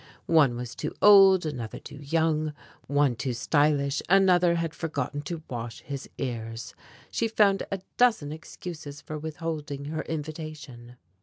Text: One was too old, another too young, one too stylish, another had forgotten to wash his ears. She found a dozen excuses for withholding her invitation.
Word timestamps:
One 0.25 0.55
was 0.55 0.73
too 0.73 0.95
old, 0.99 1.45
another 1.45 1.77
too 1.77 1.99
young, 2.01 2.55
one 2.87 3.15
too 3.15 3.33
stylish, 3.35 4.01
another 4.09 4.55
had 4.55 4.73
forgotten 4.73 5.21
to 5.25 5.43
wash 5.47 5.81
his 5.81 6.09
ears. 6.17 6.73
She 7.11 7.27
found 7.27 7.61
a 7.71 7.81
dozen 7.97 8.31
excuses 8.31 8.99
for 8.99 9.19
withholding 9.19 9.85
her 9.85 10.01
invitation. 10.01 10.95